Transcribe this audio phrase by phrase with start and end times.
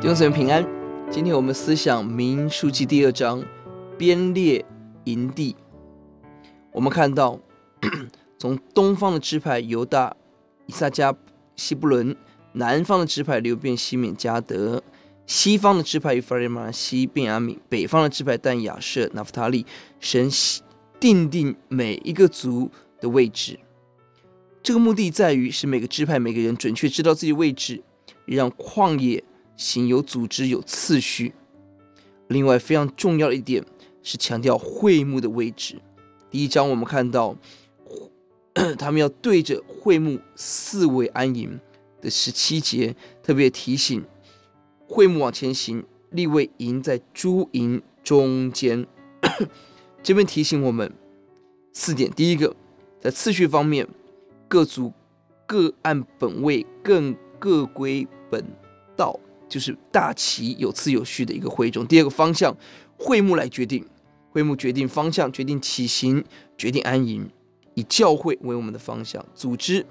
[0.00, 0.66] 弟兄姊妹平安，
[1.10, 3.44] 今天我们思想民数记第二章
[3.98, 4.64] 编列
[5.04, 5.54] 营地。
[6.72, 7.38] 我们看到，
[8.40, 10.16] 从东方的支派犹大、
[10.64, 11.14] 以萨迦、
[11.54, 12.14] 西布伦；
[12.52, 14.80] 南方的支派流便、西缅、迦得；
[15.26, 19.66] 西方的支派以法莲、玛西、便雅悯；北方的支派但、亚设、拿弗他利。
[20.00, 20.30] 神
[20.98, 22.70] 定定每一个族
[23.02, 23.60] 的位置，
[24.62, 27.82] 这个目的在于使每个支派、每个人准确知道自己位置，
[28.24, 29.22] 让旷野。
[29.60, 31.34] 行有组织、有次序。
[32.28, 33.62] 另外，非常重要的一点
[34.02, 35.78] 是强调会幕的位置。
[36.30, 37.36] 第一章我们看到，
[38.78, 41.60] 他们要对着会幕四围安营
[42.00, 44.02] 的十七节，特别提醒
[44.86, 48.86] 会幕往前行，立位营在诸营中间。
[50.02, 50.90] 这边提醒我们
[51.74, 52.56] 四点：第一个，
[52.98, 53.86] 在次序方面，
[54.48, 54.90] 各族
[55.46, 58.42] 各按本位，更各归本
[58.96, 59.20] 道。
[59.50, 61.84] 就是大齐有次有序的一个会众。
[61.86, 62.56] 第二个方向，
[62.96, 63.84] 会幕来决定，
[64.30, 66.24] 会幕决定方向，决定起行，
[66.56, 67.28] 决定安营，
[67.74, 69.22] 以教会为我们的方向。
[69.34, 69.84] 组织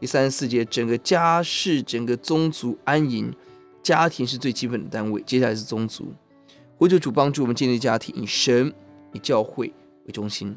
[0.00, 3.32] 第三十四节，整个家世、整个宗族安营，
[3.82, 5.22] 家庭是最基本的单位。
[5.24, 6.12] 接下来是宗族，
[6.76, 8.74] 呼求主帮助我们建立家庭，以神、
[9.12, 9.72] 以教会
[10.06, 10.54] 为中心。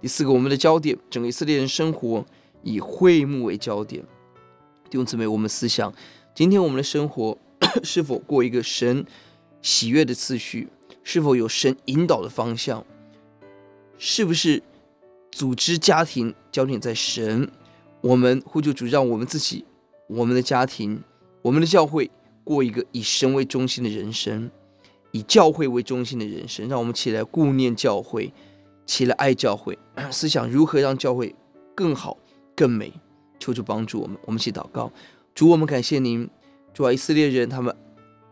[0.00, 2.24] 第四个，我们的焦点，整个以色列人生活
[2.62, 4.02] 以会幕为焦点。
[4.88, 5.92] 弟兄姊妹，我们思想，
[6.34, 7.36] 今天我们的生活。
[7.82, 9.04] 是否过一个神
[9.62, 10.68] 喜悦的次序？
[11.02, 12.84] 是否有神引导的方向？
[13.98, 14.62] 是不是
[15.30, 17.50] 组织家庭焦点在神？
[18.00, 19.64] 我们呼求主，让我们自己、
[20.06, 21.02] 我们的家庭、
[21.42, 22.10] 我们的教会
[22.44, 24.50] 过一个以神为中心的人生，
[25.12, 26.68] 以教会为中心的人生。
[26.68, 28.32] 让我们起来顾念教会，
[28.86, 29.78] 起来爱教会，
[30.10, 31.34] 思想如何让教会
[31.74, 32.16] 更好、
[32.56, 32.92] 更美。
[33.38, 34.92] 求主帮助我们，我们一起祷告。
[35.34, 36.28] 主，我们感谢您。
[36.72, 37.74] 主啊，以色列人他们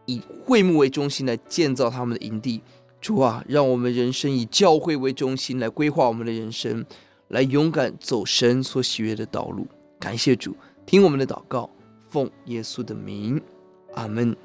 [0.07, 2.61] 以会幕为中心来建造他们的营地。
[3.01, 6.85] 主啊，让我们人生以教会为中心来规划我们的人生，
[7.29, 9.67] 来勇敢走神所喜悦的道路。
[10.01, 11.71] 感谢主，听我们的祷告，
[12.09, 13.41] 奉耶稣的名，
[13.95, 14.37] 阿门。